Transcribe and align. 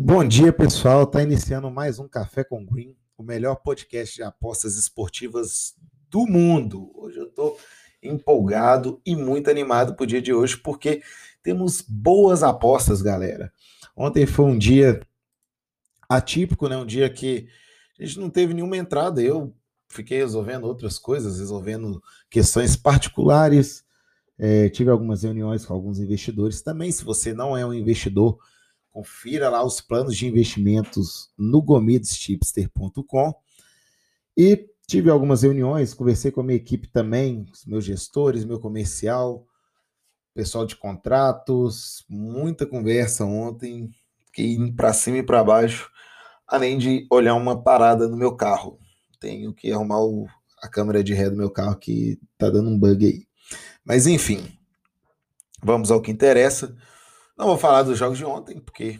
Bom 0.00 0.24
dia, 0.24 0.52
pessoal. 0.52 1.02
Está 1.02 1.24
iniciando 1.24 1.68
mais 1.72 1.98
um 1.98 2.06
Café 2.06 2.44
com 2.44 2.64
Green, 2.64 2.94
o 3.16 3.22
melhor 3.24 3.56
podcast 3.56 4.14
de 4.14 4.22
apostas 4.22 4.76
esportivas 4.76 5.74
do 6.08 6.24
mundo. 6.24 6.92
Hoje 6.94 7.18
eu 7.18 7.26
estou 7.26 7.58
empolgado 8.00 9.02
e 9.04 9.16
muito 9.16 9.50
animado 9.50 9.96
para 9.96 10.04
o 10.04 10.06
dia 10.06 10.22
de 10.22 10.32
hoje, 10.32 10.56
porque 10.56 11.02
temos 11.42 11.80
boas 11.80 12.44
apostas, 12.44 13.02
galera. 13.02 13.52
Ontem 13.96 14.24
foi 14.24 14.44
um 14.44 14.56
dia 14.56 15.00
atípico, 16.08 16.68
né? 16.68 16.76
Um 16.76 16.86
dia 16.86 17.10
que 17.10 17.48
a 17.98 18.04
gente 18.04 18.20
não 18.20 18.30
teve 18.30 18.54
nenhuma 18.54 18.76
entrada. 18.76 19.20
Eu 19.20 19.52
fiquei 19.88 20.18
resolvendo 20.18 20.62
outras 20.62 20.96
coisas, 20.96 21.40
resolvendo 21.40 22.00
questões 22.30 22.76
particulares. 22.76 23.84
É, 24.38 24.68
tive 24.68 24.90
algumas 24.90 25.24
reuniões 25.24 25.66
com 25.66 25.74
alguns 25.74 25.98
investidores. 25.98 26.62
Também, 26.62 26.92
se 26.92 27.02
você 27.02 27.34
não 27.34 27.56
é 27.56 27.66
um 27.66 27.74
investidor, 27.74 28.38
confira 28.98 29.48
lá 29.48 29.64
os 29.64 29.80
planos 29.80 30.16
de 30.16 30.26
investimentos 30.26 31.30
no 31.38 31.62
gomidstipster.com. 31.62 33.32
E 34.36 34.68
tive 34.88 35.08
algumas 35.08 35.42
reuniões, 35.42 35.94
conversei 35.94 36.32
com 36.32 36.40
a 36.40 36.44
minha 36.44 36.56
equipe 36.56 36.88
também, 36.88 37.46
os 37.52 37.64
meus 37.64 37.84
gestores, 37.84 38.44
meu 38.44 38.58
comercial, 38.58 39.46
pessoal 40.34 40.66
de 40.66 40.74
contratos, 40.74 42.04
muita 42.08 42.66
conversa 42.66 43.24
ontem, 43.24 43.88
fiquei 44.26 44.54
indo 44.54 44.74
para 44.74 44.92
cima 44.92 45.18
e 45.18 45.22
para 45.22 45.44
baixo, 45.44 45.88
além 46.44 46.76
de 46.76 47.06
olhar 47.08 47.36
uma 47.36 47.62
parada 47.62 48.08
no 48.08 48.16
meu 48.16 48.34
carro. 48.34 48.80
Tenho 49.20 49.54
que 49.54 49.70
arrumar 49.70 50.00
o, 50.00 50.26
a 50.60 50.66
câmera 50.66 51.04
de 51.04 51.14
ré 51.14 51.30
do 51.30 51.36
meu 51.36 51.50
carro 51.50 51.78
que 51.78 52.18
tá 52.36 52.50
dando 52.50 52.68
um 52.68 52.76
bug 52.76 53.06
aí. 53.06 53.28
Mas 53.84 54.08
enfim, 54.08 54.58
vamos 55.62 55.92
ao 55.92 56.02
que 56.02 56.10
interessa. 56.10 56.76
Não 57.38 57.46
vou 57.46 57.56
falar 57.56 57.84
dos 57.84 57.96
jogos 57.96 58.18
de 58.18 58.24
ontem, 58.24 58.58
porque 58.58 58.98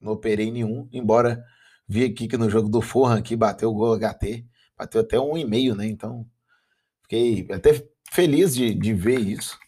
não 0.00 0.12
operei 0.12 0.52
nenhum, 0.52 0.88
embora 0.92 1.44
vi 1.88 2.04
aqui 2.04 2.28
que 2.28 2.36
no 2.36 2.48
jogo 2.48 2.68
do 2.68 2.80
Forran 2.80 3.18
aqui 3.18 3.34
bateu 3.34 3.70
o 3.70 3.74
gol 3.74 3.98
HT, 3.98 4.46
bateu 4.78 5.00
até 5.00 5.18
um 5.18 5.36
e 5.36 5.44
meio, 5.44 5.74
né? 5.74 5.86
Então 5.88 6.24
fiquei 7.02 7.44
até 7.50 7.84
feliz 8.12 8.54
de, 8.54 8.72
de 8.72 8.94
ver 8.94 9.18
isso, 9.18 9.58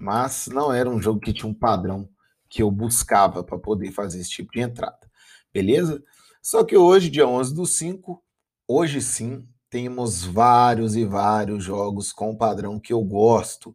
mas 0.00 0.48
não 0.48 0.72
era 0.72 0.90
um 0.90 1.00
jogo 1.00 1.20
que 1.20 1.32
tinha 1.32 1.48
um 1.48 1.54
padrão 1.54 2.08
que 2.48 2.60
eu 2.60 2.72
buscava 2.72 3.44
para 3.44 3.56
poder 3.56 3.92
fazer 3.92 4.18
esse 4.18 4.30
tipo 4.30 4.50
de 4.50 4.60
entrada, 4.60 5.08
beleza? 5.54 6.02
Só 6.42 6.64
que 6.64 6.76
hoje, 6.76 7.08
dia 7.08 7.28
11 7.28 7.54
do 7.54 7.66
5, 7.66 8.20
hoje 8.66 9.00
sim, 9.00 9.46
temos 9.68 10.24
vários 10.24 10.96
e 10.96 11.04
vários 11.04 11.62
jogos 11.62 12.12
com 12.12 12.36
padrão 12.36 12.80
que 12.80 12.92
eu 12.92 13.00
gosto. 13.04 13.72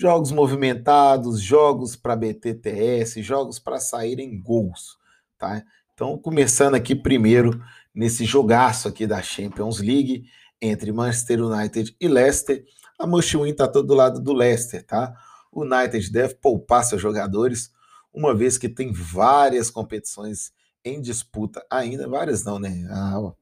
Jogos 0.00 0.32
movimentados, 0.32 1.42
jogos 1.42 1.94
para 1.94 2.16
BTTS, 2.16 3.22
jogos 3.22 3.58
para 3.58 3.78
saírem 3.78 4.40
gols, 4.40 4.96
tá? 5.36 5.62
Então, 5.92 6.16
começando 6.16 6.74
aqui 6.74 6.94
primeiro 6.94 7.62
nesse 7.94 8.24
jogaço 8.24 8.88
aqui 8.88 9.06
da 9.06 9.20
Champions 9.20 9.78
League 9.78 10.24
entre 10.58 10.90
Manchester 10.90 11.44
United 11.44 11.94
e 12.00 12.08
Leicester. 12.08 12.64
A 12.98 13.04
Win 13.04 13.50
está 13.50 13.68
todo 13.68 13.88
do 13.88 13.94
lado 13.94 14.22
do 14.22 14.32
Leicester, 14.32 14.82
tá? 14.86 15.12
O 15.52 15.64
United 15.64 16.10
deve 16.10 16.34
poupar 16.36 16.82
seus 16.82 17.02
jogadores, 17.02 17.70
uma 18.10 18.34
vez 18.34 18.56
que 18.56 18.70
tem 18.70 18.90
várias 18.94 19.70
competições 19.70 20.50
em 20.82 20.98
disputa 21.02 21.62
ainda, 21.70 22.08
várias 22.08 22.42
não, 22.42 22.58
né? 22.58 22.88
A 22.90 23.34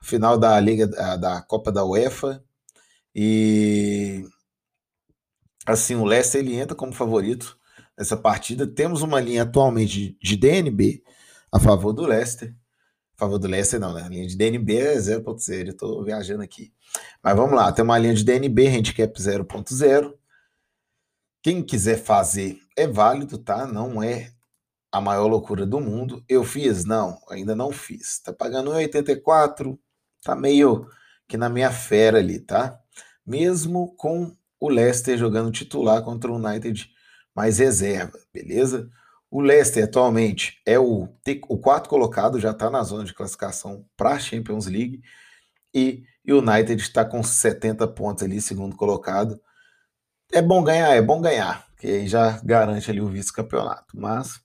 final 0.00 0.38
da 0.38 0.60
Liga 0.60 0.86
da 0.86 1.42
Copa 1.42 1.72
da 1.72 1.84
UEFA 1.84 2.44
e 3.12 4.24
assim 5.72 5.94
o 5.94 6.04
Leicester 6.04 6.40
ele 6.40 6.54
entra 6.56 6.74
como 6.74 6.92
favorito 6.92 7.58
nessa 7.96 8.16
partida. 8.16 8.66
Temos 8.66 9.02
uma 9.02 9.20
linha 9.20 9.42
atualmente 9.42 10.16
de 10.20 10.36
DNB 10.36 11.02
a 11.52 11.58
favor 11.58 11.92
do 11.92 12.06
Leicester. 12.06 12.54
A 13.16 13.18
favor 13.20 13.38
do 13.38 13.48
Leicester 13.48 13.78
não, 13.78 13.92
né? 13.92 14.02
A 14.02 14.08
linha 14.08 14.26
de 14.26 14.36
DNB 14.36 14.76
é 14.76 14.96
0.0, 14.96 15.66
eu 15.68 15.76
tô 15.76 16.02
viajando 16.02 16.42
aqui. 16.42 16.72
Mas 17.22 17.36
vamos 17.36 17.54
lá, 17.54 17.70
tem 17.72 17.84
uma 17.84 17.98
linha 17.98 18.14
de 18.14 18.24
DNB, 18.24 18.68
handicap 18.68 19.12
0.0. 19.20 20.14
Quem 21.42 21.62
quiser 21.62 22.02
fazer 22.02 22.58
é 22.76 22.86
válido, 22.86 23.38
tá? 23.38 23.66
Não 23.66 24.02
é 24.02 24.32
a 24.92 25.00
maior 25.00 25.26
loucura 25.26 25.66
do 25.66 25.80
mundo. 25.80 26.24
Eu 26.28 26.44
fiz? 26.44 26.84
Não, 26.84 27.18
ainda 27.28 27.54
não 27.54 27.72
fiz. 27.72 28.20
Tá 28.20 28.32
pagando 28.32 28.72
1,84, 28.72 29.78
tá 30.22 30.34
meio 30.34 30.86
que 31.28 31.36
na 31.36 31.48
minha 31.48 31.70
fera 31.70 32.18
ali, 32.18 32.40
tá? 32.40 32.78
Mesmo 33.24 33.94
com 33.96 34.36
o 34.60 34.68
Leicester 34.68 35.16
jogando 35.16 35.50
titular 35.50 36.02
contra 36.04 36.30
o 36.30 36.36
United 36.36 36.88
mais 37.34 37.58
reserva, 37.58 38.18
beleza? 38.32 38.90
O 39.30 39.40
Leicester 39.40 39.84
atualmente 39.84 40.60
é 40.66 40.78
o, 40.78 41.08
o 41.48 41.58
quarto 41.58 41.88
colocado, 41.88 42.38
já 42.38 42.50
está 42.50 42.68
na 42.68 42.82
zona 42.82 43.04
de 43.04 43.14
classificação 43.14 43.86
para 43.96 44.10
a 44.10 44.18
Champions 44.18 44.66
League 44.66 45.02
e 45.72 46.04
o 46.28 46.38
United 46.38 46.80
está 46.82 47.04
com 47.04 47.22
70 47.22 47.86
pontos 47.88 48.22
ali, 48.22 48.40
segundo 48.40 48.76
colocado. 48.76 49.40
É 50.32 50.42
bom 50.42 50.62
ganhar, 50.62 50.94
é 50.94 51.00
bom 51.00 51.20
ganhar, 51.20 51.66
que 51.78 51.86
aí 51.86 52.06
já 52.06 52.38
garante 52.44 52.90
ali 52.90 53.00
o 53.00 53.08
vice-campeonato, 53.08 53.98
mas 53.98 54.40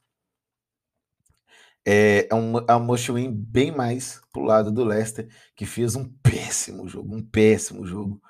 é, 1.85 2.27
é 2.29 2.35
um, 2.35 2.57
é 2.57 2.75
um 2.75 2.83
must 2.83 3.11
win 3.11 3.31
bem 3.31 3.71
mais 3.71 4.21
pro 4.31 4.43
lado 4.43 4.71
do 4.71 4.83
Leicester, 4.83 5.27
que 5.55 5.65
fez 5.65 5.95
um 5.95 6.07
péssimo 6.23 6.87
jogo, 6.87 7.15
um 7.15 7.23
péssimo 7.23 7.85
jogo 7.85 8.21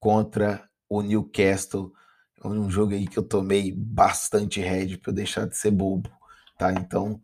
contra 0.00 0.68
o 0.92 1.02
Newcastle. 1.02 1.92
Um 2.44 2.68
jogo 2.68 2.92
aí 2.92 3.06
que 3.06 3.18
eu 3.18 3.22
tomei 3.22 3.72
bastante 3.72 4.60
head 4.60 4.98
para 4.98 5.10
eu 5.10 5.14
deixar 5.14 5.46
de 5.46 5.56
ser 5.56 5.70
bobo, 5.70 6.10
tá? 6.58 6.72
Então, 6.72 7.20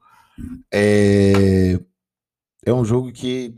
é, 0.72 1.78
é 2.64 2.72
um 2.72 2.84
jogo 2.84 3.12
que 3.12 3.54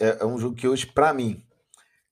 é, 0.00 0.18
é 0.20 0.26
um 0.26 0.38
jogo 0.38 0.54
que 0.54 0.68
hoje 0.68 0.86
para 0.86 1.12
mim, 1.12 1.44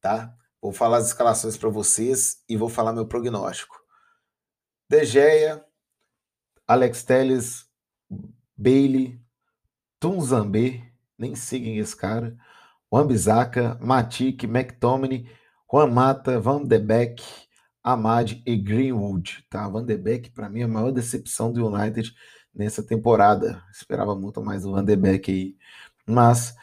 tá? 0.01 0.35
Vou 0.61 0.73
falar 0.73 0.97
as 0.97 1.09
escalações 1.09 1.57
para 1.57 1.69
vocês 1.69 2.43
e 2.49 2.57
vou 2.57 2.69
falar 2.69 2.93
meu 2.93 3.07
prognóstico. 3.07 3.77
De 4.89 5.05
Gea, 5.05 5.65
Alex 6.67 7.05
Telles, 7.05 7.67
Bailey, 8.57 9.21
Tunzambé, 10.01 10.83
nem 11.19 11.35
seguem 11.35 11.79
esse 11.79 11.95
cara, 11.95 12.37
Wambizaka, 12.93 13.79
Matic, 13.81 14.45
McTominay, 14.45 15.29
Juan 15.71 15.91
Mata, 15.91 16.39
Van 16.39 16.63
de 16.63 16.79
Beek, 16.79 17.23
Amad 17.83 18.41
e 18.47 18.57
Greenwood. 18.57 19.45
Tá? 19.51 19.69
Van 19.69 19.85
de 19.85 19.97
Beek, 19.97 20.31
para 20.31 20.49
mim, 20.49 20.61
é 20.61 20.65
a 20.65 20.69
maior 20.69 20.93
decepção 20.93 21.53
do 21.53 21.67
United 21.67 22.13
nessa 22.55 22.83
temporada. 22.83 23.63
Esperava 23.73 24.15
muito 24.15 24.41
mais 24.43 24.63
do 24.63 24.73
Van 24.73 24.85
de 24.85 24.95
Beek 24.95 25.31
aí. 25.31 25.57
Mas, 26.07 26.55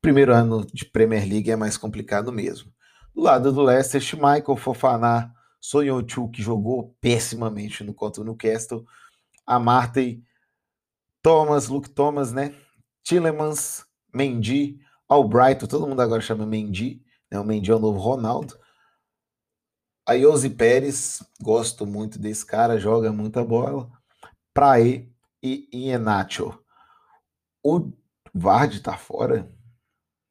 primeiro 0.00 0.32
ano 0.32 0.66
de 0.66 0.84
Premier 0.84 1.28
League 1.28 1.50
é 1.50 1.56
mais 1.56 1.76
complicado 1.76 2.32
mesmo. 2.32 2.72
Do 3.14 3.22
lado 3.22 3.52
do 3.52 3.62
Leicester, 3.62 4.02
Michael 4.14 4.56
Fofaná, 4.56 5.32
Sonhochu, 5.60 6.30
que 6.30 6.42
jogou 6.42 6.96
pessimamente 7.00 7.82
no 7.82 7.92
contra 7.92 8.22
o 8.22 8.24
Newcastle, 8.24 8.84
Amartey, 9.46 10.22
Thomas, 11.22 11.68
Luke 11.68 11.90
Thomas, 11.90 12.32
né? 12.32 12.54
Tillemans, 13.02 13.84
Mendy, 14.14 14.78
Albrighton, 15.08 15.66
todo 15.66 15.86
mundo 15.86 16.00
agora 16.00 16.20
chama 16.20 16.46
Mendy, 16.46 17.02
né? 17.30 17.38
o 17.38 17.44
Mendy 17.44 17.70
é 17.70 17.74
o 17.74 17.78
novo 17.78 17.98
Ronaldo. 17.98 18.58
A 20.08 20.12
Yose 20.12 20.50
Pérez, 20.50 21.22
gosto 21.40 21.86
muito 21.86 22.18
desse 22.18 22.46
cara, 22.46 22.78
joga 22.78 23.12
muita 23.12 23.44
bola. 23.44 23.90
Prae 24.54 25.12
e 25.42 25.68
Ienacho. 25.72 26.58
O 27.62 27.92
Vard 28.32 28.80
tá 28.80 28.96
fora? 28.96 29.52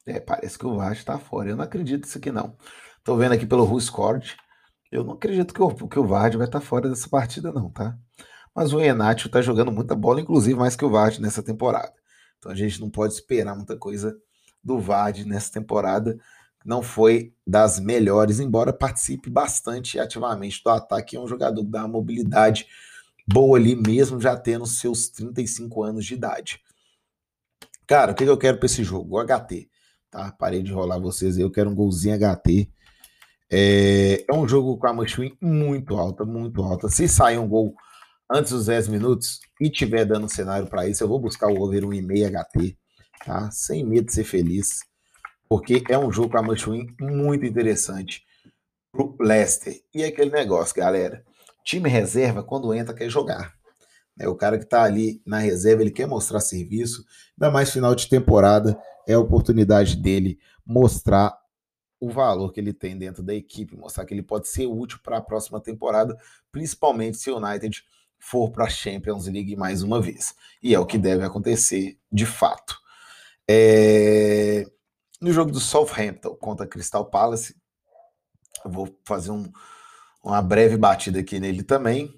É, 0.06 0.20
parece 0.20 0.58
que 0.58 0.66
o 0.66 0.76
Vard 0.76 1.04
tá 1.04 1.20
fora. 1.20 1.50
Eu 1.50 1.56
não 1.58 1.64
acredito 1.64 2.06
nisso 2.06 2.18
aqui, 2.18 2.32
não. 2.32 2.56
Tô 3.04 3.18
vendo 3.18 3.34
aqui 3.34 3.46
pelo 3.46 3.66
Ruscord. 3.66 4.38
Eu 4.92 5.04
não 5.04 5.14
acredito 5.14 5.54
que 5.54 5.62
o, 5.62 5.70
que 5.88 6.00
o 6.00 6.08
Vard 6.08 6.38
vai 6.38 6.48
estar 6.48 6.60
tá 6.60 6.66
fora 6.66 6.88
dessa 6.88 7.10
partida, 7.10 7.52
não, 7.52 7.70
tá? 7.70 7.98
Mas 8.56 8.72
o 8.72 8.80
Ienacho 8.80 9.28
tá 9.28 9.42
jogando 9.42 9.72
muita 9.72 9.96
bola, 9.96 10.22
inclusive 10.22 10.58
mais 10.58 10.76
que 10.76 10.86
o 10.86 10.90
Vard 10.90 11.20
nessa 11.20 11.44
temporada. 11.44 11.94
Então 12.38 12.52
a 12.52 12.56
gente 12.56 12.80
não 12.80 12.90
pode 12.90 13.14
esperar 13.14 13.56
muita 13.56 13.78
coisa 13.78 14.18
do 14.64 14.80
Vard 14.80 15.26
nessa 15.26 15.52
temporada. 15.52 16.18
Não 16.66 16.82
foi 16.82 17.32
das 17.46 17.80
melhores, 17.80 18.40
embora 18.40 18.74
participe 18.74 19.30
bastante 19.30 20.00
ativamente 20.00 20.64
do 20.64 20.72
ataque. 20.72 21.16
É 21.16 21.20
um 21.20 21.28
jogador 21.28 21.64
que 21.64 21.70
dá 21.70 21.82
uma 21.82 21.90
mobilidade 21.90 22.66
boa 23.28 23.58
ali, 23.58 23.76
mesmo 23.76 24.20
já 24.20 24.36
tendo 24.36 24.66
seus 24.66 25.08
35 25.10 25.84
anos 25.84 26.06
de 26.06 26.16
idade. 26.16 26.60
Cara, 27.86 28.14
o 28.14 28.16
que 28.16 28.24
eu 28.24 28.38
quero 28.38 28.58
para 28.58 28.66
esse 28.66 28.84
jogo? 28.84 29.16
O 29.16 29.24
HT. 29.24 29.70
Tá? 30.10 30.32
Parei 30.32 30.64
de 30.64 30.72
rolar 30.72 30.98
vocês 30.98 31.38
aí. 31.38 31.44
Eu 31.44 31.52
quero 31.52 31.70
um 31.70 31.76
golzinho 31.76 32.18
HT. 32.18 32.68
É, 33.52 34.26
é 34.28 34.34
um 34.34 34.48
jogo 34.48 34.76
com 34.78 34.88
a 34.88 34.94
Mushwin 34.94 35.38
muito 35.40 35.96
alta, 35.96 36.26
muito 36.26 36.64
alta. 36.64 36.90
Se 36.90 37.08
sair 37.08 37.38
um 37.38 37.48
gol 37.48 37.76
antes 38.32 38.52
dos 38.52 38.66
10 38.66 38.88
minutos 38.88 39.40
e 39.62 39.70
tiver 39.70 40.04
dando 40.04 40.28
cenário 40.28 40.68
para 40.68 40.88
isso, 40.88 41.04
eu 41.04 41.08
vou 41.08 41.20
buscar 41.20 41.48
o 41.48 41.62
over 41.62 41.84
1,5 41.84 42.32
HT, 42.32 42.78
tá? 43.24 43.52
Sem 43.52 43.86
medo 43.86 44.08
de 44.08 44.14
ser 44.14 44.24
feliz, 44.24 44.80
porque 45.48 45.84
é 45.90 45.98
um 45.98 46.12
jogo 46.12 46.30
com 46.32 46.38
a 46.38 46.44
Mushwin 46.44 46.96
muito 47.00 47.46
interessante 47.46 48.24
pro 48.92 49.16
Leicester. 49.20 49.82
E 49.94 50.04
é 50.04 50.08
aquele 50.08 50.32
negócio, 50.32 50.76
galera. 50.76 51.24
Time 51.64 51.90
reserva, 51.90 52.44
quando 52.44 52.74
entra, 52.74 52.94
quer 52.94 53.10
jogar. 53.10 53.56
É 54.18 54.28
o 54.28 54.36
cara 54.36 54.58
que 54.58 54.64
está 54.64 54.84
ali 54.84 55.22
na 55.26 55.40
reserva, 55.40 55.82
ele 55.82 55.92
quer 55.92 56.08
mostrar 56.08 56.40
serviço, 56.40 57.06
ainda 57.34 57.52
mais 57.52 57.72
final 57.72 57.94
de 57.94 58.08
temporada, 58.08 58.80
é 59.08 59.14
a 59.14 59.20
oportunidade 59.20 59.98
dele 59.98 60.40
mostrar 60.66 61.38
o 62.00 62.10
valor 62.10 62.52
que 62.52 62.60
ele 62.60 62.74
tem 62.74 62.98
dentro 62.98 63.22
da 63.22 63.34
equipe, 63.34 63.76
mostrar 63.76 64.06
que 64.06 64.14
ele 64.14 64.24
pode 64.24 64.48
ser 64.48 64.68
útil 64.68 65.00
para 65.04 65.18
a 65.18 65.22
próxima 65.22 65.60
temporada, 65.60 66.16
principalmente 66.52 67.18
se 67.18 67.30
o 67.30 67.38
United 67.38 67.84
for 68.18 68.52
para 68.52 68.66
a 68.66 68.70
Champions 68.70 69.28
League 69.28 69.56
mais 69.56 69.84
uma 69.84 70.02
vez. 70.02 70.34
E 70.62 70.74
é 70.74 70.80
o 70.80 70.86
que 70.86 70.98
deve 70.98 71.24
acontecer 71.24 71.98
de 72.12 72.26
fato. 72.26 72.78
É... 73.48 74.66
No 75.26 75.34
jogo 75.34 75.52
do 75.52 75.60
Southampton 75.60 76.36
contra 76.36 76.68
Crystal 76.68 77.04
Palace, 77.04 77.56
eu 78.64 78.70
vou 78.70 78.96
fazer 79.04 79.32
um, 79.32 79.52
uma 80.24 80.40
breve 80.40 80.78
batida 80.78 81.20
aqui 81.20 81.40
nele 81.40 81.64
também. 81.64 82.14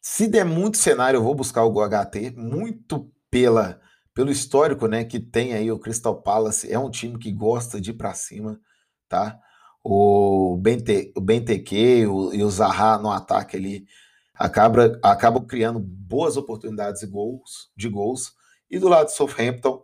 Se 0.00 0.28
der 0.28 0.44
muito 0.44 0.78
cenário, 0.78 1.18
eu 1.18 1.24
vou 1.24 1.34
buscar 1.34 1.64
o 1.64 1.72
HT, 1.72 2.30
muito 2.36 3.12
pela 3.28 3.80
pelo 4.14 4.30
histórico, 4.30 4.86
né, 4.86 5.04
que 5.04 5.18
tem 5.18 5.52
aí 5.52 5.72
o 5.72 5.80
Crystal 5.80 6.14
Palace, 6.14 6.72
é 6.72 6.78
um 6.78 6.90
time 6.90 7.18
que 7.18 7.32
gosta 7.32 7.80
de 7.80 7.90
ir 7.90 7.94
para 7.94 8.14
cima, 8.14 8.60
tá? 9.08 9.36
O 9.82 10.56
Bente, 10.58 11.12
o 11.16 11.20
Benteke 11.20 12.06
o, 12.06 12.32
e 12.32 12.44
o 12.44 12.50
Zaha 12.50 12.98
no 12.98 13.10
ataque 13.10 13.56
ali 13.56 13.84
acaba, 14.32 14.96
acabam 15.02 15.44
criando 15.44 15.80
boas 15.80 16.36
oportunidades 16.36 17.00
de 17.00 17.06
gols, 17.08 17.72
de 17.76 17.88
gols. 17.88 18.32
E 18.70 18.78
do 18.78 18.86
lado 18.86 19.06
do 19.06 19.10
Southampton, 19.10 19.82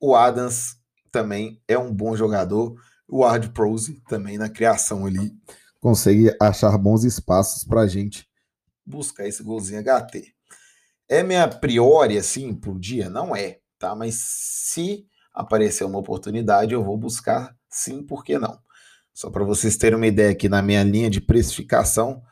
o 0.00 0.16
Adams 0.16 0.82
também 1.14 1.62
é 1.68 1.78
um 1.78 1.94
bom 1.94 2.16
jogador. 2.16 2.74
O 3.06 3.20
Ward 3.20 3.50
Prose 3.50 4.02
também 4.08 4.36
na 4.36 4.48
criação 4.48 5.06
ali 5.06 5.32
consegue 5.80 6.34
achar 6.40 6.76
bons 6.76 7.04
espaços 7.04 7.62
para 7.62 7.82
a 7.82 7.86
gente 7.86 8.28
buscar 8.84 9.28
esse 9.28 9.40
golzinho 9.40 9.80
HT. 9.80 10.34
É 11.08 11.22
minha 11.22 11.46
priori 11.46 12.18
assim 12.18 12.52
pro 12.52 12.80
dia? 12.80 13.08
Não 13.08 13.36
é, 13.36 13.60
tá? 13.78 13.94
Mas 13.94 14.16
se 14.16 15.06
aparecer 15.32 15.84
uma 15.84 15.98
oportunidade, 15.98 16.74
eu 16.74 16.82
vou 16.82 16.98
buscar 16.98 17.56
sim, 17.70 18.02
por 18.02 18.24
que 18.24 18.36
não? 18.36 18.58
Só 19.12 19.30
para 19.30 19.44
vocês 19.44 19.76
terem 19.76 19.96
uma 19.96 20.08
ideia 20.08 20.32
aqui 20.32 20.48
na 20.48 20.60
minha 20.62 20.82
linha 20.82 21.08
de 21.08 21.20
precificação, 21.20 22.22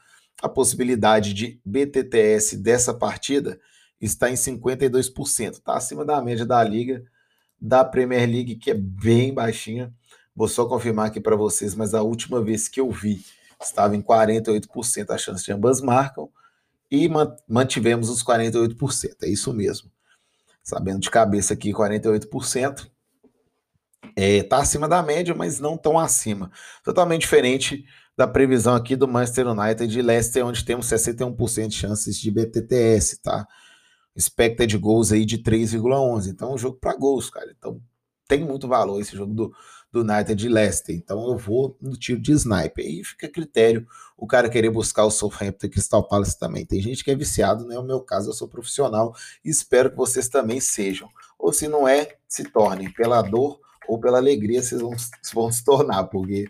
a 0.43 0.49
possibilidade 0.49 1.33
de 1.33 1.61
BTTS 1.65 2.57
dessa 2.57 2.93
partida 2.93 3.61
está 4.01 4.29
em 4.29 4.35
52%, 4.35 5.61
tá 5.63 5.77
acima 5.77 6.05
da 6.05 6.21
média 6.21 6.45
da 6.45 6.65
liga, 6.65 7.05
da 7.63 7.85
Premier 7.85 8.29
League, 8.29 8.57
que 8.57 8.73
é 8.73 8.75
bem 8.75 9.33
baixinha. 9.33 9.95
Vou 10.35 10.49
só 10.49 10.65
confirmar 10.67 11.07
aqui 11.07 11.21
para 11.21 11.37
vocês, 11.37 11.77
mas 11.77 11.95
a 11.95 12.03
última 12.03 12.43
vez 12.43 12.67
que 12.67 12.81
eu 12.81 12.91
vi 12.91 13.25
estava 13.63 13.95
em 13.95 14.03
48% 14.03 15.11
a 15.11 15.17
chance 15.17 15.45
de 15.45 15.53
ambas 15.53 15.81
marcam 15.81 16.29
e 16.91 17.09
mantivemos 17.49 18.09
os 18.09 18.21
48%. 18.25 19.15
É 19.23 19.29
isso 19.29 19.55
mesmo. 19.55 19.89
Sabendo 20.61 20.99
de 20.99 21.11
cabeça 21.11 21.55
aqui, 21.55 21.73
48%. 21.73 22.91
É, 24.17 24.43
tá 24.43 24.59
acima 24.59 24.89
da 24.89 25.01
média, 25.01 25.33
mas 25.33 25.61
não 25.61 25.77
tão 25.77 25.99
acima. 25.99 26.51
Totalmente 26.83 27.23
diferente 27.23 27.85
da 28.17 28.27
previsão 28.27 28.75
aqui 28.75 28.97
do 28.97 29.07
Manchester 29.07 29.47
United 29.47 29.97
e 29.97 30.03
Leicester, 30.03 30.45
onde 30.45 30.65
temos 30.65 30.87
61% 30.87 31.69
de 31.69 31.77
chances 31.77 32.19
de 32.19 32.31
BTTS, 32.31 33.23
tá? 33.23 33.47
Expected 34.15 34.77
goals 34.79 35.13
aí 35.13 35.25
de 35.25 35.39
3,11. 35.39 36.29
Então, 36.29 36.51
é 36.51 36.55
um 36.55 36.59
jogo 36.59 36.79
para 36.81 36.97
gols, 36.97 37.31
cara. 37.31 37.55
Então, 37.57 37.81
tem 38.29 38.45
muito 38.45 38.67
valor 38.67 39.01
esse 39.01 39.15
jogo 39.15 39.35
do, 39.35 39.53
do 39.93 40.01
United 40.01 40.45
e 40.45 40.49
Leicester. 40.49 40.97
Então 40.97 41.29
eu 41.29 41.37
vou 41.37 41.77
no 41.81 41.97
tiro 41.97 42.19
de 42.19 42.33
sniper. 42.33 42.85
E 42.85 43.05
fica 43.05 43.27
a 43.27 43.31
critério 43.31 43.87
o 44.17 44.27
cara 44.27 44.49
querer 44.49 44.71
buscar 44.71 45.05
o 45.05 45.11
Southampton 45.11 45.67
e 45.67 45.71
Crystal 45.71 46.03
Palace 46.03 46.39
também. 46.39 46.65
Tem 46.65 46.81
gente 46.81 47.05
que 47.05 47.11
é 47.11 47.15
viciado, 47.15 47.67
não 47.67 47.77
é 47.77 47.79
o 47.79 47.85
meu 47.85 48.01
caso, 48.01 48.31
eu 48.31 48.33
sou 48.33 48.49
profissional 48.49 49.15
e 49.45 49.51
espero 49.51 49.91
que 49.91 49.97
vocês 49.97 50.29
também 50.29 50.61
sejam. 50.61 51.09
Ou 51.39 51.53
se 51.53 51.69
não 51.69 51.87
é, 51.87 52.17
se 52.27 52.45
tornem. 52.45 52.91
Pela 52.91 53.21
dor 53.21 53.61
ou 53.87 54.01
pela 54.01 54.17
alegria, 54.17 54.63
vocês 54.63 54.81
vão, 54.81 54.95
vão 55.35 55.53
se 55.53 55.63
tornar, 55.63 56.05
porque 56.05 56.47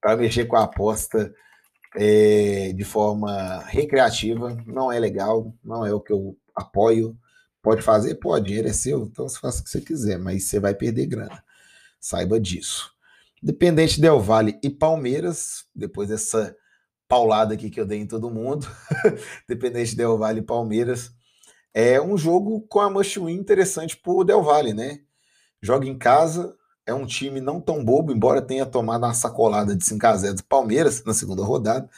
para 0.00 0.16
mexer 0.16 0.46
com 0.46 0.56
a 0.56 0.64
aposta 0.64 1.34
é, 1.94 2.72
de 2.74 2.84
forma 2.84 3.58
recreativa 3.66 4.56
não 4.66 4.90
é 4.90 4.98
legal, 4.98 5.52
não 5.62 5.84
é 5.84 5.92
o 5.92 6.00
que 6.00 6.12
eu 6.12 6.34
apoio. 6.54 7.16
Pode 7.62 7.82
fazer? 7.82 8.16
Pode, 8.16 8.46
dinheiro 8.46 8.68
é 8.68 8.72
seu, 8.72 9.04
então 9.04 9.28
você 9.28 9.38
faça 9.38 9.60
o 9.60 9.64
que 9.64 9.70
você 9.70 9.80
quiser, 9.80 10.18
mas 10.18 10.44
você 10.44 10.58
vai 10.58 10.74
perder 10.74 11.06
grana. 11.06 11.42
Saiba 12.00 12.40
disso. 12.40 12.92
Dependente 13.42 14.00
Del 14.00 14.20
Valle 14.20 14.58
e 14.62 14.70
Palmeiras, 14.70 15.64
depois 15.74 16.08
dessa 16.08 16.56
paulada 17.08 17.54
aqui 17.54 17.70
que 17.70 17.80
eu 17.80 17.86
dei 17.86 18.00
em 18.00 18.06
todo 18.06 18.30
mundo, 18.30 18.66
Dependente 19.48 19.94
Del 19.96 20.16
Valle 20.16 20.40
e 20.40 20.44
Palmeiras, 20.44 21.12
é 21.74 22.00
um 22.00 22.16
jogo 22.16 22.60
com 22.68 22.80
a 22.80 22.90
must 22.90 23.18
win 23.18 23.34
interessante 23.34 23.96
pro 23.96 24.24
Del 24.24 24.42
Valle, 24.42 24.74
né? 24.74 25.00
Joga 25.60 25.86
em 25.86 25.96
casa, 25.96 26.56
é 26.86 26.92
um 26.92 27.06
time 27.06 27.40
não 27.40 27.60
tão 27.60 27.84
bobo, 27.84 28.12
embora 28.12 28.42
tenha 28.42 28.66
tomado 28.66 29.04
uma 29.04 29.14
sacolada 29.14 29.74
de 29.74 29.84
5 29.84 30.06
a 30.06 30.16
0 30.16 30.34
do 30.36 30.44
Palmeiras 30.44 31.02
na 31.04 31.14
segunda 31.14 31.42
rodada. 31.42 31.88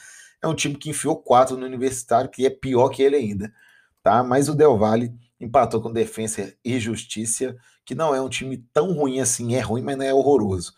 É 0.41 0.47
um 0.47 0.55
time 0.55 0.75
que 0.75 0.89
enfiou 0.89 1.15
4 1.15 1.57
no 1.57 1.65
Universitário, 1.65 2.29
que 2.29 2.45
é 2.45 2.49
pior 2.49 2.89
que 2.89 3.01
ele 3.01 3.15
ainda, 3.15 3.51
tá? 4.05 4.23
Mas 4.23 4.47
o 4.47 4.53
Del 4.53 4.77
Valle 4.77 5.11
empatou 5.41 5.81
com 5.81 5.91
Defensa 5.91 6.53
e 6.63 6.79
Justiça, 6.79 7.57
que 7.83 7.95
não 7.95 8.13
é 8.13 8.21
um 8.21 8.29
time 8.29 8.63
tão 8.71 8.93
ruim 8.93 9.19
assim, 9.19 9.55
é 9.55 9.59
ruim, 9.61 9.81
mas 9.81 9.97
não 9.97 10.05
é 10.05 10.13
horroroso. 10.13 10.73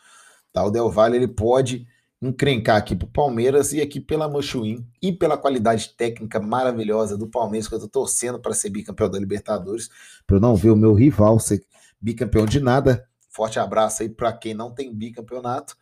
Tá? 0.54 0.64
O 0.64 0.72
Del 0.72 0.90
Valle 0.90 1.18
ele 1.18 1.28
pode 1.28 1.86
encrencar 2.22 2.78
aqui 2.78 2.96
para 2.96 3.06
o 3.06 3.12
Palmeiras 3.12 3.74
e 3.74 3.82
aqui 3.82 4.00
pela 4.00 4.30
Mochuim 4.30 4.88
e 5.02 5.12
pela 5.12 5.38
qualidade 5.38 5.90
técnica 5.98 6.40
maravilhosa 6.40 7.18
do 7.18 7.28
Palmeiras, 7.28 7.68
que 7.68 7.74
eu 7.74 7.80
estou 7.80 7.90
torcendo 7.90 8.40
para 8.40 8.54
ser 8.54 8.70
bicampeão 8.70 9.10
da 9.10 9.20
Libertadores, 9.20 9.90
para 10.26 10.40
não 10.40 10.56
ver 10.56 10.70
o 10.70 10.76
meu 10.78 10.94
rival 10.94 11.38
ser 11.38 11.62
bicampeão 12.00 12.46
de 12.46 12.62
nada. 12.62 13.06
Forte 13.30 13.60
abraço 13.60 14.04
aí 14.04 14.10
para 14.10 14.32
quem 14.32 14.54
não 14.54 14.74
tem 14.74 14.96
bicampeonato. 14.96 15.76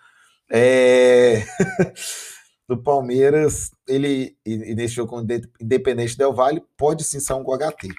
É... 0.49 1.45
do 2.67 2.81
Palmeiras, 2.81 3.71
ele, 3.87 4.35
e 4.45 4.73
nesse 4.73 4.95
jogo 4.95 5.11
com 5.11 5.27
Independente 5.61 6.17
Del 6.17 6.33
Valle, 6.33 6.63
pode 6.75 7.03
sim 7.03 7.19
ser 7.19 7.33
um 7.33 7.43
HT 7.43 7.89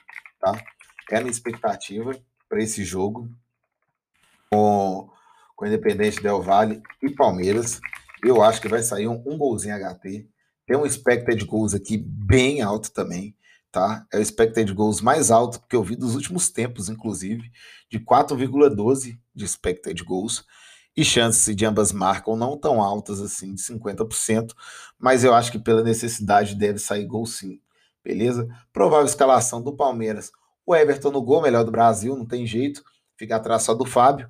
tá? 0.40 0.64
É 1.10 1.16
a 1.16 1.20
minha 1.20 1.30
expectativa 1.30 2.16
para 2.48 2.62
esse 2.62 2.84
jogo 2.84 3.28
com, 4.50 5.10
com 5.54 5.66
Independente 5.66 6.22
Del 6.22 6.42
Valle 6.42 6.82
e 7.02 7.10
Palmeiras. 7.10 7.80
Eu 8.22 8.42
acho 8.42 8.60
que 8.60 8.68
vai 8.68 8.82
sair 8.82 9.08
um, 9.08 9.22
um 9.26 9.36
golzinho 9.36 9.76
HT. 9.76 10.28
Tem 10.66 10.76
um 10.76 10.86
expected 10.86 11.44
goals 11.44 11.74
aqui 11.74 11.96
bem 11.96 12.60
alto 12.60 12.90
também, 12.92 13.36
tá? 13.70 14.04
É 14.12 14.18
o 14.18 14.22
expected 14.22 14.72
goals 14.72 15.00
mais 15.00 15.30
alto 15.30 15.62
que 15.68 15.76
eu 15.76 15.82
vi 15.82 15.94
dos 15.94 16.14
últimos 16.14 16.50
tempos, 16.50 16.88
inclusive, 16.88 17.50
de 17.88 18.00
4,12 18.00 19.18
de 19.34 19.44
expected 19.44 20.02
goals. 20.02 20.44
E 20.96 21.04
chances 21.04 21.54
de 21.54 21.66
ambas 21.66 21.92
marcam 21.92 22.36
não 22.36 22.56
tão 22.56 22.82
altas 22.82 23.20
assim, 23.20 23.54
de 23.54 23.60
50%, 23.60 24.54
mas 24.98 25.24
eu 25.24 25.34
acho 25.34 25.52
que 25.52 25.58
pela 25.58 25.82
necessidade 25.82 26.54
deve 26.54 26.78
sair 26.78 27.04
gol 27.04 27.26
sim 27.26 27.60
beleza? 28.06 28.48
Provável 28.72 29.04
escalação 29.04 29.60
do 29.60 29.74
Palmeiras. 29.74 30.30
O 30.64 30.76
Everton 30.76 31.10
no 31.10 31.20
gol, 31.20 31.42
melhor 31.42 31.64
do 31.64 31.72
Brasil, 31.72 32.16
não 32.16 32.24
tem 32.24 32.46
jeito. 32.46 32.84
Fica 33.16 33.34
atrás 33.34 33.62
só 33.62 33.74
do 33.74 33.84
Fábio. 33.84 34.28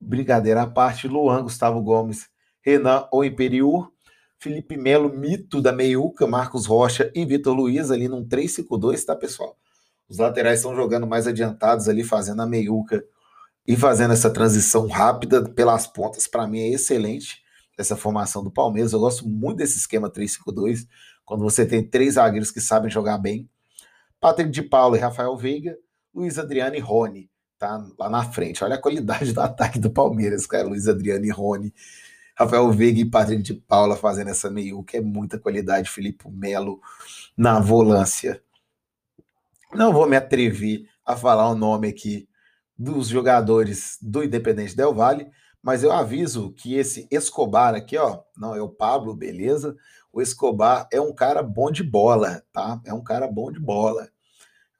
Brincadeira 0.00 0.62
à 0.62 0.66
parte, 0.66 1.06
Luan, 1.06 1.42
Gustavo 1.42 1.82
Gomes, 1.82 2.28
Renan 2.62 3.06
ou 3.12 3.22
Imperiur. 3.22 3.92
Felipe 4.38 4.76
Melo, 4.76 5.10
mito 5.10 5.60
da 5.60 5.72
meiuca, 5.72 6.26
Marcos 6.26 6.66
Rocha 6.66 7.10
e 7.14 7.24
Vitor 7.24 7.54
Luiz 7.54 7.90
ali 7.90 8.08
num 8.08 8.26
3-5-2, 8.26 9.04
tá, 9.04 9.14
pessoal? 9.14 9.56
Os 10.08 10.18
laterais 10.18 10.58
estão 10.58 10.74
jogando 10.74 11.06
mais 11.06 11.26
adiantados 11.26 11.88
ali, 11.88 12.04
fazendo 12.04 12.42
a 12.42 12.46
meiuca 12.46 13.02
e 13.66 13.76
fazendo 13.76 14.12
essa 14.12 14.30
transição 14.30 14.86
rápida 14.86 15.48
pelas 15.48 15.86
pontas. 15.86 16.26
Para 16.26 16.46
mim 16.46 16.60
é 16.60 16.68
excelente 16.68 17.42
essa 17.76 17.96
formação 17.96 18.44
do 18.44 18.50
Palmeiras. 18.50 18.92
Eu 18.92 19.00
gosto 19.00 19.28
muito 19.28 19.58
desse 19.58 19.78
esquema 19.78 20.10
3-5-2 20.10 20.86
quando 21.24 21.42
você 21.42 21.64
tem 21.64 21.82
três 21.82 22.14
zagueiros 22.14 22.50
que 22.50 22.60
sabem 22.60 22.90
jogar 22.90 23.18
bem. 23.18 23.48
Patrick 24.20 24.50
de 24.50 24.62
Paulo 24.62 24.96
e 24.96 24.98
Rafael 24.98 25.36
Veiga, 25.36 25.76
Luiz 26.14 26.38
Adriano 26.38 26.76
e 26.76 26.80
Rony, 26.80 27.30
tá 27.58 27.84
lá 27.98 28.08
na 28.08 28.24
frente. 28.24 28.62
Olha 28.62 28.76
a 28.76 28.80
qualidade 28.80 29.32
do 29.32 29.40
ataque 29.40 29.78
do 29.78 29.90
Palmeiras, 29.90 30.46
cara. 30.46 30.68
Luiz 30.68 30.86
Adriano 30.86 31.24
e 31.24 31.30
Rony. 31.30 31.74
Rafael 32.36 32.70
Veiga 32.72 33.00
e 33.00 33.04
Patrick 33.04 33.42
de 33.42 33.54
Paula 33.54 33.96
fazendo 33.96 34.28
essa 34.28 34.50
meio 34.50 34.82
que 34.82 34.96
é 34.96 35.00
muita 35.00 35.38
qualidade. 35.38 35.90
Felipe 35.90 36.28
Melo 36.28 36.80
na 37.36 37.60
volância. 37.60 38.42
Não 39.72 39.92
vou 39.92 40.08
me 40.08 40.16
atrever 40.16 40.86
a 41.04 41.16
falar 41.16 41.48
o 41.50 41.54
nome 41.54 41.88
aqui 41.88 42.28
dos 42.76 43.08
jogadores 43.08 43.98
do 44.00 44.22
Independente 44.22 44.76
Del 44.76 44.94
Valle, 44.94 45.30
mas 45.62 45.82
eu 45.82 45.92
aviso 45.92 46.52
que 46.52 46.74
esse 46.74 47.08
Escobar 47.10 47.74
aqui, 47.74 47.96
ó, 47.96 48.20
não 48.36 48.54
é 48.54 48.60
o 48.60 48.68
Pablo, 48.68 49.14
beleza? 49.14 49.74
o 50.14 50.22
Escobar 50.22 50.86
é 50.92 51.00
um 51.00 51.12
cara 51.12 51.42
bom 51.42 51.72
de 51.72 51.82
bola, 51.82 52.40
tá? 52.52 52.80
É 52.86 52.94
um 52.94 53.02
cara 53.02 53.26
bom 53.26 53.50
de 53.50 53.58
bola. 53.58 54.08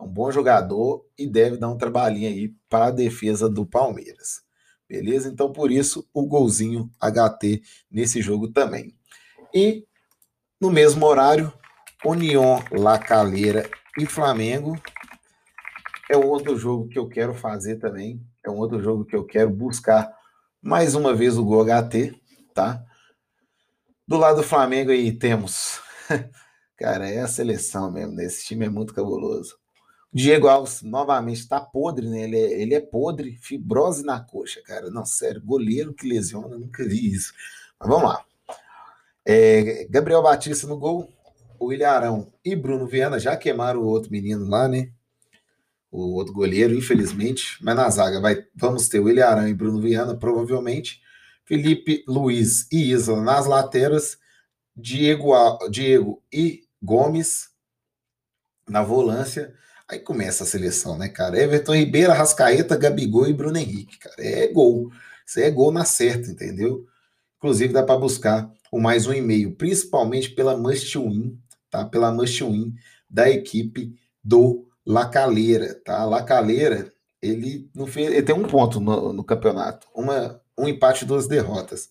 É 0.01 0.03
um 0.03 0.07
bom 0.07 0.31
jogador 0.31 1.05
e 1.19 1.27
deve 1.27 1.57
dar 1.57 1.69
um 1.69 1.77
trabalhinho 1.77 2.29
aí 2.29 2.55
para 2.69 2.87
a 2.87 2.93
defesa 2.93 3.49
do 3.49 3.67
Palmeiras. 3.67 4.43
Beleza? 4.89 5.29
Então, 5.29 5.53
por 5.53 5.73
isso, 5.73 6.09
o 6.15 6.25
golzinho 6.25 6.89
HT 7.01 7.63
nesse 7.91 8.23
jogo 8.23 8.49
também. 8.49 8.95
E 9.53 9.85
no 10.61 10.71
mesmo 10.71 11.05
horário, 11.05 11.53
União 12.05 12.63
La 12.71 12.99
Calera 12.99 13.69
e 13.99 14.07
Flamengo 14.07 14.81
é 16.15 16.17
outro 16.17 16.57
jogo 16.57 16.89
que 16.89 16.99
eu 16.99 17.09
quero 17.09 17.35
fazer 17.35 17.77
também. 17.77 18.21
É 18.45 18.51
um 18.51 18.57
outro 18.57 18.83
jogo 18.83 19.05
que 19.05 19.17
eu 19.17 19.25
quero 19.25 19.51
buscar 19.51 20.11
mais 20.63 20.95
uma 20.95 21.15
vez 21.15 21.37
o 21.37 21.45
Gol 21.45 21.65
HT, 21.65 22.15
tá? 22.55 22.85
Do 24.07 24.17
lado 24.17 24.37
do 24.37 24.43
Flamengo 24.43 24.91
aí 24.91 25.13
temos. 25.13 25.81
Cara, 26.77 27.09
é 27.09 27.21
a 27.21 27.29
seleção 27.29 27.91
mesmo, 27.91 28.15
né? 28.15 28.25
Esse 28.25 28.45
time 28.45 28.67
é 28.67 28.69
muito 28.69 28.95
cabuloso. 28.95 29.57
Diego 30.13 30.47
Alves 30.47 30.83
novamente 30.83 31.41
está 31.41 31.61
podre, 31.61 32.09
né? 32.09 32.23
Ele 32.23 32.39
é, 32.39 32.63
ele 32.63 32.75
é 32.75 32.81
podre, 32.81 33.37
fibrose 33.37 34.05
na 34.05 34.21
coxa, 34.21 34.63
cara. 34.63 34.91
Não, 34.91 35.05
sério, 35.05 35.43
goleiro 35.45 35.93
que 35.93 36.09
lesiona, 36.09 36.57
nunca 36.57 36.85
vi 36.85 37.13
isso. 37.13 37.33
Mas 37.81 37.89
vamos 37.89 38.05
lá. 38.05 38.25
É, 39.27 39.87
Gabriel 39.91 40.23
Batista 40.23 40.67
no 40.67 40.79
gol, 40.79 41.09
o 41.59 41.67
William 41.67 41.91
Arão 41.91 42.33
e 42.45 42.55
Bruno 42.55 42.87
Viana 42.87 43.19
já 43.19 43.37
queimaram 43.37 43.81
o 43.81 43.87
outro 43.87 44.13
menino 44.13 44.47
lá, 44.49 44.69
né? 44.69 44.93
O 45.95 46.15
outro 46.15 46.35
goleiro, 46.35 46.75
infelizmente. 46.75 47.57
Mas 47.63 47.77
na 47.77 47.89
zaga 47.89 48.21
vai, 48.21 48.45
vamos 48.53 48.89
ter 48.89 48.99
o 48.99 49.05
William 49.05 49.27
Arão 49.27 49.47
e 49.47 49.55
Bruno 49.55 49.81
Viana, 49.81 50.17
provavelmente. 50.17 51.01
Felipe 51.45 52.03
Luiz 52.09 52.67
e 52.73 52.91
Isla 52.91 53.23
nas 53.23 53.47
lateras. 53.47 54.19
Diego, 54.77 55.33
Diego 55.71 56.21
e 56.33 56.65
Gomes 56.83 57.51
na 58.69 58.83
volância. 58.83 59.55
Aí 59.89 60.01
começa 60.01 60.43
a 60.43 60.47
seleção, 60.47 60.99
né, 60.99 61.09
cara? 61.09 61.41
Everton 61.41 61.77
Ribeiro, 61.77 62.13
Rascaeta, 62.13 62.77
Gabigol 62.77 63.29
e 63.29 63.33
Bruno 63.33 63.57
Henrique, 63.57 63.97
cara. 63.99 64.17
É 64.19 64.49
gol. 64.49 64.91
Isso 65.25 65.39
é 65.39 65.49
gol 65.49 65.71
na 65.71 65.85
certa, 65.85 66.29
entendeu? 66.29 66.85
Inclusive 67.37 67.73
dá 67.73 67.85
para 67.85 68.01
buscar 68.01 68.51
o 68.73 68.81
mais 68.81 69.07
um 69.07 69.13
e-mail, 69.13 69.55
principalmente 69.55 70.31
pela 70.31 70.57
must 70.57 70.99
win, 70.99 71.39
tá? 71.71 71.85
Pela 71.85 72.11
must 72.11 72.43
win 72.43 72.75
da 73.09 73.31
equipe 73.31 73.95
do 74.25 74.67
Lacaleira, 74.87 75.75
tá? 75.85 76.05
Lacaleira, 76.05 76.93
ele 77.23 77.71
não 77.75 77.87
fez, 77.87 78.11
ele 78.11 78.23
tem 78.23 78.35
um 78.35 78.45
ponto 78.45 78.81
no, 78.81 79.13
no 79.13 79.25
campeonato, 79.25 79.87
uma, 79.95 80.41
um 80.59 80.69
empate, 80.69 81.05
duas 81.05 81.27
derrotas. 81.27 81.89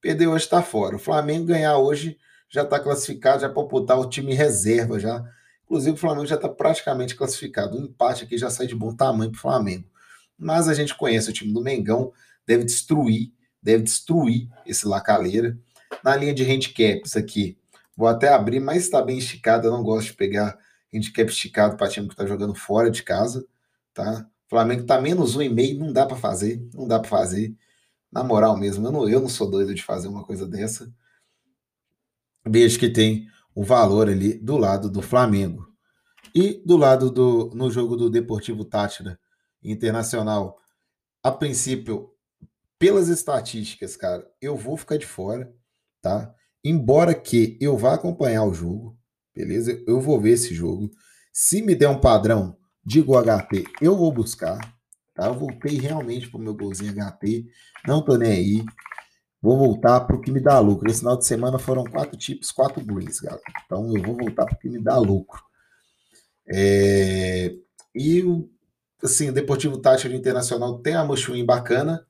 Perdeu 0.00 0.32
hoje, 0.32 0.44
está 0.44 0.62
fora. 0.62 0.96
O 0.96 0.98
Flamengo 0.98 1.46
ganhar 1.46 1.78
hoje 1.78 2.18
já 2.50 2.62
está 2.62 2.78
classificado, 2.78 3.40
já 3.40 3.48
pode 3.48 3.70
botar 3.70 3.96
o 3.96 4.08
time 4.08 4.34
reserva 4.34 5.00
já. 5.00 5.24
Inclusive, 5.64 5.94
o 5.94 5.98
Flamengo 5.98 6.26
já 6.26 6.34
está 6.34 6.48
praticamente 6.48 7.16
classificado. 7.16 7.78
Um 7.78 7.84
empate 7.86 8.24
aqui 8.24 8.36
já 8.36 8.50
sai 8.50 8.66
de 8.66 8.74
bom 8.74 8.94
tamanho 8.94 9.30
para 9.30 9.38
o 9.38 9.40
Flamengo. 9.40 9.88
Mas 10.38 10.68
a 10.68 10.74
gente 10.74 10.94
conhece 10.94 11.30
o 11.30 11.32
time 11.32 11.52
do 11.52 11.62
Mengão, 11.62 12.12
deve 12.46 12.64
destruir, 12.64 13.32
deve 13.62 13.84
destruir 13.84 14.48
esse 14.66 14.86
Lacaleira. 14.86 15.58
Na 16.02 16.14
linha 16.14 16.34
de 16.34 16.44
handicaps 16.44 17.16
aqui, 17.16 17.56
vou 17.96 18.06
até 18.06 18.28
abrir, 18.28 18.60
mas 18.60 18.82
está 18.84 19.00
bem 19.00 19.16
esticado. 19.16 19.66
Eu 19.66 19.72
não 19.72 19.82
gosto 19.82 20.08
de 20.08 20.14
pegar 20.14 20.58
handicap 20.94 21.30
esticado 21.30 21.76
para 21.76 21.88
time 21.88 22.06
que 22.06 22.14
está 22.14 22.26
jogando 22.26 22.54
fora 22.54 22.90
de 22.90 23.02
casa, 23.02 23.46
tá? 23.92 24.28
Flamengo 24.48 24.82
está 24.82 25.00
menos 25.00 25.34
um 25.34 25.42
e 25.42 25.48
meio, 25.48 25.78
não 25.78 25.92
dá 25.92 26.06
para 26.06 26.16
fazer, 26.16 26.64
não 26.72 26.86
dá 26.86 27.00
para 27.00 27.08
fazer. 27.08 27.56
Na 28.10 28.22
moral 28.22 28.56
mesmo, 28.56 28.86
eu 28.86 28.92
não, 28.92 29.08
eu 29.08 29.20
não 29.20 29.28
sou 29.28 29.50
doido 29.50 29.74
de 29.74 29.82
fazer 29.82 30.08
uma 30.08 30.24
coisa 30.24 30.46
dessa. 30.46 30.92
Vejo 32.46 32.78
que 32.78 32.88
tem 32.88 33.26
o 33.54 33.64
valor 33.64 34.08
ali 34.08 34.34
do 34.34 34.56
lado 34.56 34.90
do 34.90 35.02
Flamengo. 35.02 35.68
E 36.34 36.62
do 36.64 36.76
lado 36.76 37.10
do 37.10 37.50
no 37.54 37.70
jogo 37.70 37.96
do 37.96 38.10
Deportivo 38.10 38.64
Tátira 38.64 39.18
Internacional, 39.62 40.58
a 41.22 41.30
princípio, 41.32 42.12
pelas 42.78 43.08
estatísticas, 43.08 43.96
cara, 43.96 44.28
eu 44.40 44.56
vou 44.56 44.76
ficar 44.76 44.98
de 44.98 45.06
fora, 45.06 45.52
tá? 46.02 46.34
Embora 46.62 47.14
que 47.14 47.56
eu 47.60 47.76
vá 47.76 47.94
acompanhar 47.94 48.44
o 48.44 48.54
jogo, 48.54 48.96
beleza? 49.34 49.82
Eu 49.86 50.00
vou 50.00 50.20
ver 50.20 50.30
esse 50.30 50.54
jogo. 50.54 50.90
Se 51.32 51.62
me 51.62 51.74
der 51.74 51.88
um 51.88 52.00
padrão 52.00 52.56
de 52.84 53.00
gol 53.00 53.22
HT, 53.22 53.64
eu 53.80 53.96
vou 53.96 54.12
buscar, 54.12 54.58
tá? 55.14 55.26
Eu 55.26 55.34
voltei 55.34 55.78
realmente 55.78 56.28
pro 56.28 56.38
meu 56.38 56.54
golzinho 56.54 56.94
HT, 56.94 57.46
não 57.86 58.02
tô 58.02 58.16
nem 58.16 58.32
aí. 58.32 58.64
Vou 59.42 59.58
voltar 59.58 60.00
para 60.00 60.16
o 60.16 60.20
que 60.20 60.30
me 60.30 60.40
dá 60.40 60.58
lucro. 60.58 60.90
Esse 60.90 61.00
final 61.00 61.18
de 61.18 61.26
semana 61.26 61.58
foram 61.58 61.84
quatro 61.84 62.16
tips, 62.16 62.50
quatro 62.50 62.82
greens, 62.82 63.20
galera. 63.20 63.42
Então 63.66 63.94
eu 63.94 64.02
vou 64.02 64.16
voltar 64.16 64.46
para 64.46 64.54
o 64.54 64.58
que 64.58 64.70
me 64.70 64.82
dá 64.82 64.96
lucro. 64.96 65.42
É... 66.48 67.54
E 67.94 68.24
assim, 69.02 69.28
o 69.28 69.32
Deportivo 69.32 69.78
Táchira 69.78 70.14
Internacional 70.14 70.78
tem 70.78 70.94
a 70.94 71.04
Mochuin 71.04 71.44
bacana, 71.44 72.06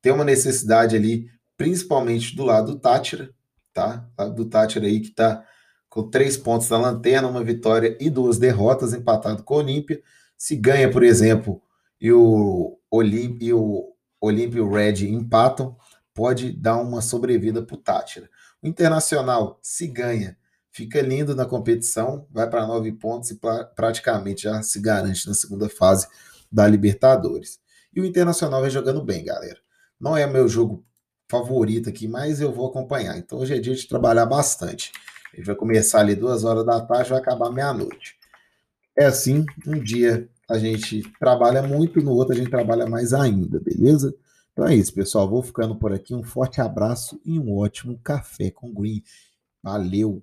tem 0.00 0.12
uma 0.12 0.24
necessidade 0.24 0.96
ali, 0.96 1.28
principalmente 1.56 2.34
do 2.34 2.44
lado 2.44 2.72
do 2.72 2.80
Tátira, 2.80 3.30
tá? 3.72 3.96
Do 4.34 4.46
Tátira 4.46 4.86
aí 4.86 5.00
que 5.00 5.10
tá 5.10 5.44
com 5.90 6.08
três 6.08 6.36
pontos 6.36 6.70
na 6.70 6.78
lanterna, 6.78 7.28
uma 7.28 7.42
vitória 7.42 7.96
e 8.00 8.08
duas 8.08 8.38
derrotas, 8.38 8.94
empatado 8.94 9.42
com 9.42 9.54
o 9.54 9.58
Olímpia. 9.58 10.00
Se 10.38 10.54
ganha, 10.54 10.90
por 10.90 11.02
exemplo, 11.02 11.60
e 12.00 12.10
o 12.12 12.78
Olímpia 12.90 13.56
o 13.56 13.92
Olímpia 14.20 14.58
e 14.58 14.62
o 14.62 14.70
Red 14.70 15.04
empatam, 15.08 15.76
pode 16.14 16.52
dar 16.52 16.76
uma 16.76 17.00
sobrevida 17.00 17.62
para 17.62 17.74
o 17.74 17.78
Tátira. 17.78 18.30
O 18.62 18.68
Internacional, 18.68 19.58
se 19.62 19.86
ganha, 19.86 20.36
fica 20.70 21.00
lindo 21.00 21.34
na 21.34 21.44
competição, 21.44 22.26
vai 22.30 22.48
para 22.48 22.66
nove 22.66 22.92
pontos 22.92 23.30
e 23.30 23.36
pra, 23.36 23.64
praticamente 23.64 24.42
já 24.42 24.62
se 24.62 24.78
garante 24.80 25.26
na 25.26 25.34
segunda 25.34 25.68
fase 25.68 26.06
da 26.52 26.66
Libertadores. 26.66 27.58
E 27.94 28.00
o 28.00 28.04
Internacional 28.04 28.60
vai 28.60 28.70
jogando 28.70 29.02
bem, 29.02 29.24
galera. 29.24 29.58
Não 29.98 30.16
é 30.16 30.26
meu 30.26 30.46
jogo 30.46 30.84
favorito 31.28 31.88
aqui, 31.88 32.06
mas 32.06 32.40
eu 32.40 32.52
vou 32.52 32.68
acompanhar. 32.68 33.16
Então 33.18 33.38
hoje 33.38 33.54
é 33.54 33.58
dia 33.58 33.74
de 33.74 33.88
trabalhar 33.88 34.26
bastante. 34.26 34.92
Gente 35.34 35.46
vai 35.46 35.54
começar 35.54 36.00
ali 36.00 36.14
duas 36.14 36.44
horas 36.44 36.64
da 36.64 36.80
tarde, 36.80 37.10
vai 37.10 37.18
acabar 37.18 37.50
meia-noite. 37.50 38.16
É 38.96 39.06
assim, 39.06 39.44
um 39.66 39.78
dia 39.78 40.28
a 40.48 40.58
gente 40.58 41.02
trabalha 41.18 41.62
muito, 41.62 42.02
no 42.02 42.12
outro 42.12 42.34
a 42.34 42.36
gente 42.36 42.50
trabalha 42.50 42.86
mais 42.86 43.14
ainda, 43.14 43.60
beleza? 43.60 44.14
Então 44.52 44.66
é 44.66 44.74
isso, 44.74 44.92
pessoal. 44.92 45.28
Vou 45.28 45.42
ficando 45.42 45.76
por 45.76 45.92
aqui. 45.92 46.14
Um 46.14 46.24
forte 46.24 46.60
abraço 46.60 47.20
e 47.24 47.38
um 47.38 47.56
ótimo 47.56 47.98
café 48.02 48.50
com 48.50 48.72
Green. 48.72 49.02
Valeu! 49.62 50.22